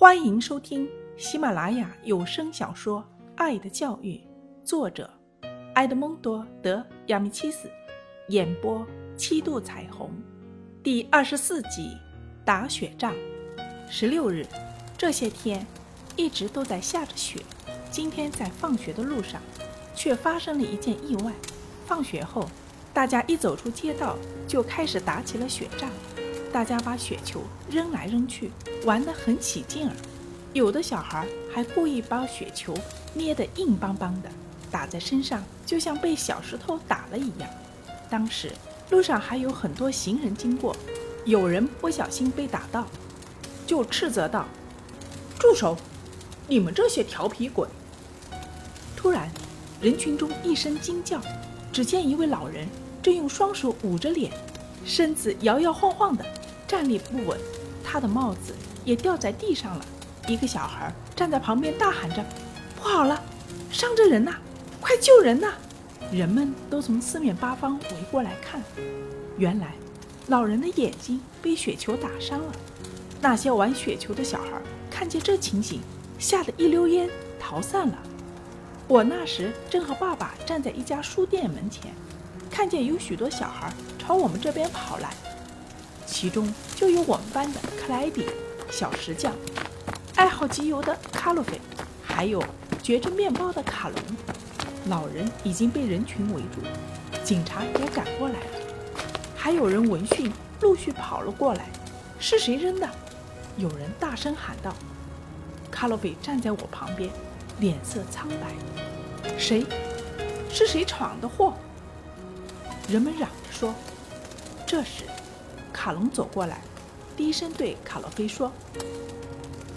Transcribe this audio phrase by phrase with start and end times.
[0.00, 3.00] 欢迎收听喜马拉雅有声小说
[3.36, 4.14] 《爱的教育》，
[4.64, 5.10] 作者
[5.74, 7.70] 埃德蒙多·德亚米契斯，
[8.28, 8.82] 演播
[9.14, 10.10] 七度彩虹，
[10.82, 11.98] 第二十四集
[12.46, 13.12] 打雪仗。
[13.90, 14.46] 十六日，
[14.96, 15.66] 这些天
[16.16, 17.42] 一直都在下着雪。
[17.90, 19.38] 今天在放学的路上，
[19.94, 21.30] 却发生了一件意外。
[21.84, 22.48] 放学后，
[22.94, 24.16] 大家一走出街道，
[24.48, 25.90] 就开始打起了雪仗。
[26.52, 28.50] 大家把雪球扔来扔去，
[28.84, 29.94] 玩得很起劲儿。
[30.52, 32.74] 有的小孩还故意把雪球
[33.14, 34.28] 捏得硬邦邦的，
[34.70, 37.48] 打在身上就像被小石头打了一样。
[38.08, 38.50] 当时
[38.90, 40.74] 路上还有很多行人经过，
[41.24, 42.84] 有人不小心被打到，
[43.64, 44.46] 就斥责道
[45.38, 45.76] ：“住手！
[46.48, 47.68] 你们这些调皮鬼！”
[48.96, 49.30] 突然，
[49.80, 51.20] 人群中一声惊叫，
[51.72, 52.66] 只见一位老人
[53.00, 54.32] 正用双手捂着脸，
[54.84, 56.26] 身子摇摇晃晃的。
[56.70, 57.36] 站立不稳，
[57.82, 59.84] 他的帽子也掉在地上了。
[60.28, 62.24] 一个小孩站在旁边大喊着
[62.80, 63.20] ：“不好了，
[63.72, 64.36] 伤着人呐！
[64.80, 65.52] 快救人呐！”
[66.12, 68.62] 人们都从四面八方围过来看。
[69.36, 69.74] 原来，
[70.28, 72.52] 老人的眼睛被雪球打伤了。
[73.20, 75.80] 那些玩雪球的小孩看见这情形，
[76.20, 77.98] 吓得一溜烟逃散了。
[78.86, 81.92] 我那时正和爸爸站在一家书店门前，
[82.48, 85.12] 看见有许多小孩朝我们这边跑来。
[86.10, 88.26] 其中就有我们班的克莱比、
[88.68, 89.32] 小石匠，
[90.16, 91.58] 爱好集邮的卡洛菲，
[92.02, 92.42] 还有
[92.82, 93.96] 嚼着面包的卡隆。
[94.88, 96.60] 老人已经被人群围住，
[97.22, 98.46] 警察也赶过来了，
[99.36, 100.30] 还有人闻讯
[100.60, 101.66] 陆续跑了过来。
[102.18, 102.88] 是谁扔的？
[103.56, 104.74] 有人大声喊道。
[105.70, 107.08] 卡洛菲站在我旁边，
[107.60, 109.32] 脸色苍白。
[109.38, 109.64] 谁？
[110.52, 111.54] 是谁闯的祸？
[112.88, 113.72] 人们嚷着说。
[114.66, 115.04] 这时。
[115.72, 116.60] 卡隆走过来，
[117.16, 118.52] 低声对卡洛菲说：“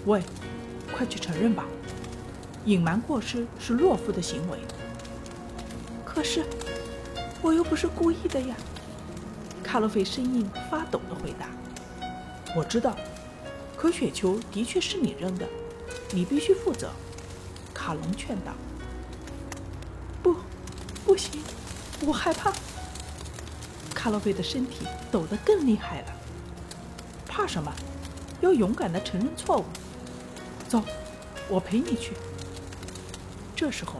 [0.06, 0.22] 喂，
[0.92, 1.64] 快去承认吧，
[2.64, 4.58] 隐瞒过失是懦夫的行为。”
[6.04, 6.44] 可是
[7.42, 8.56] 我又不是故意的呀！
[9.62, 11.48] 卡洛菲声音发抖的回答
[12.56, 12.96] ：“我知道，
[13.76, 15.46] 可雪球的确是你扔的，
[16.12, 16.90] 你必须负责。”
[17.74, 18.52] 卡隆劝道
[20.22, 20.36] ：“不，
[21.04, 21.42] 不行，
[22.06, 22.52] 我害怕。”
[24.04, 26.08] 卡洛菲的身体抖得更厉害了。
[27.26, 27.72] 怕什么？
[28.42, 29.64] 要勇敢地承认错误。
[30.68, 30.82] 走，
[31.48, 32.12] 我陪你去。
[33.56, 33.94] 这时候，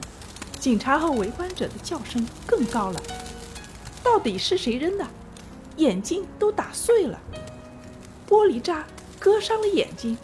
[0.60, 3.00] 警察和围观者的叫声更高了。
[4.03, 5.06] 到底是谁扔的？
[5.78, 7.19] 眼睛都打碎了，
[8.28, 8.84] 玻璃渣
[9.19, 10.19] 割伤了眼睛，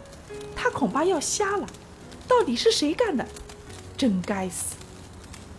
[0.55, 1.67] 他恐怕要瞎了。
[2.27, 3.25] 到底是谁干的？
[3.97, 4.75] 真该死！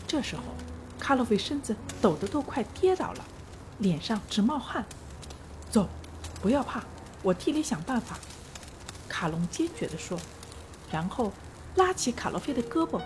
[0.07, 0.43] 这时候，
[1.01, 3.25] 卡洛菲身子抖得都快跌倒了。
[3.83, 4.87] 脸上直冒汗，
[5.69, 5.89] 走，
[6.41, 6.83] 不要怕，
[7.23, 8.17] 我替你想办法。”
[9.09, 10.19] 卡隆坚决地说，
[10.91, 11.33] 然后
[11.75, 13.01] 拉起卡洛菲的胳膊，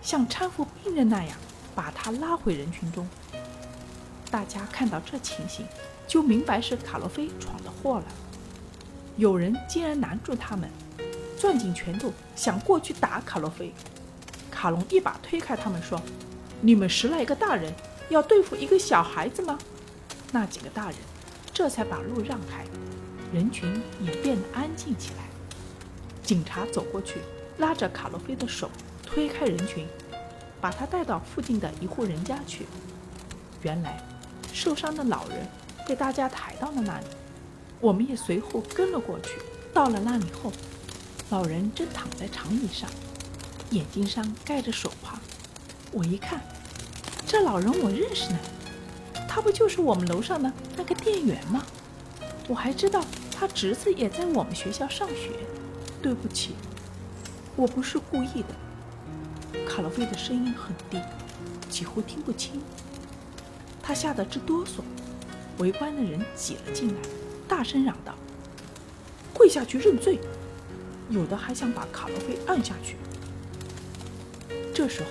[0.00, 1.36] 像搀扶病人那样
[1.74, 3.06] 把他拉回人群中。
[4.30, 5.66] 大家看到这情形，
[6.06, 8.04] 就明白是卡洛菲闯的祸了。
[9.16, 10.70] 有人竟然拦住他们，
[11.36, 13.74] 攥紧拳头想过去打卡洛菲。
[14.50, 16.00] 卡隆一把推开他们，说
[16.60, 17.72] ：“你们十来个大人
[18.08, 19.58] 要对付一个小孩子吗？”
[20.32, 20.96] 那几个大人
[21.52, 22.64] 这才把路让开，
[23.32, 25.24] 人群也变得安静起来。
[26.22, 27.20] 警察走过去，
[27.56, 28.70] 拉着卡洛菲的手，
[29.02, 29.86] 推开人群，
[30.60, 32.66] 把他带到附近的一户人家去。
[33.62, 34.00] 原来，
[34.52, 35.46] 受伤的老人
[35.86, 37.06] 被大家抬到了那里，
[37.80, 39.40] 我们也随后跟了过去。
[39.72, 40.52] 到了那里后，
[41.30, 42.88] 老人正躺在长椅上，
[43.70, 45.18] 眼睛上盖着手帕。
[45.90, 46.40] 我一看，
[47.26, 48.38] 这老人我认识呢。
[49.28, 51.64] 他不就是我们楼上的那个店员吗？
[52.48, 55.30] 我还知道他侄子也在我们学校上学。
[56.00, 56.54] 对不起，
[57.56, 59.62] 我不是故意的。
[59.68, 61.00] 卡洛菲的声音很低，
[61.68, 62.62] 几乎听不清。
[63.82, 64.80] 他吓得直哆嗦。
[65.58, 66.94] 围观的人挤了进来，
[67.48, 68.14] 大声嚷道
[69.34, 70.20] ：“跪下去认罪！”
[71.10, 72.96] 有的还想把卡洛菲按下去。
[74.72, 75.08] 这时候，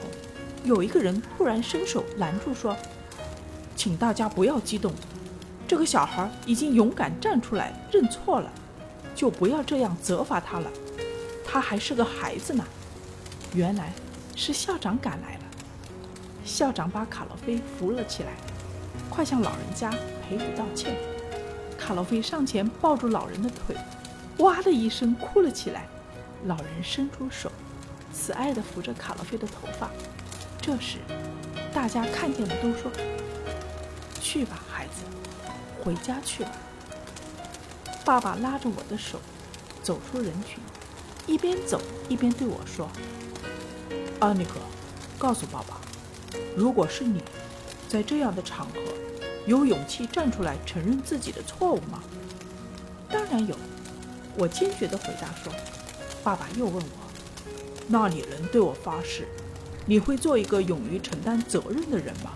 [0.64, 2.76] 有一个人突然伸手拦住，说。
[3.78, 4.92] 请大家不要激动，
[5.68, 8.52] 这个小孩已经勇敢站出来认错了，
[9.14, 10.68] 就不要这样责罚他了。
[11.46, 12.66] 他还是个孩子呢。
[13.54, 13.94] 原来
[14.36, 15.42] 是校长赶来了，
[16.44, 18.30] 校长把卡洛菲扶了起来，
[19.12, 20.96] 快向老人家赔礼道歉。
[21.78, 23.76] 卡洛菲上前抱住老人的腿，
[24.40, 25.86] 哇的一声哭了起来。
[26.46, 27.52] 老人伸出手，
[28.12, 29.90] 慈爱地抚着卡洛菲的头发。
[30.60, 30.98] 这时，
[31.72, 32.92] 大家看见了，都说。
[34.28, 35.06] 去吧，孩子，
[35.82, 36.52] 回家去吧。
[38.04, 39.22] 爸爸拉着我的手
[39.82, 40.60] 走出人群，
[41.26, 42.90] 一边走一边对我说
[44.20, 44.60] ：“安妮克，
[45.18, 45.80] 告诉爸爸，
[46.58, 47.24] 如果是你，
[47.88, 48.82] 在这样的场合，
[49.46, 52.04] 有勇气站出来承认自己的错误吗
[53.10, 53.56] ？”“当然有。”
[54.38, 55.54] 我坚决地回答说。
[56.22, 56.82] 爸爸又问我
[57.88, 59.26] ：“那你能对我发誓，
[59.86, 62.34] 你会做一个勇于承担责任的人吗？”“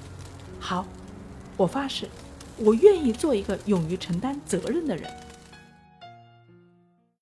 [0.57, 0.87] 好，
[1.57, 2.07] 我发誓，
[2.57, 5.09] 我愿意做一个勇于承担责任的人。”